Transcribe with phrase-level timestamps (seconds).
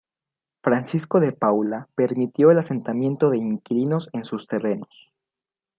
[0.63, 5.13] Francisco de Paula permitió el asentamiento de inquilinos en sus terrenos.